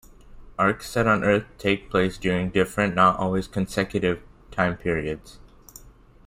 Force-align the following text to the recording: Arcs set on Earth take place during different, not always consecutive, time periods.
Arcs 0.57 0.89
set 0.89 1.05
on 1.05 1.23
Earth 1.23 1.45
take 1.59 1.91
place 1.91 2.17
during 2.17 2.49
different, 2.49 2.95
not 2.95 3.19
always 3.19 3.47
consecutive, 3.47 4.23
time 4.49 4.75
periods. 4.75 5.37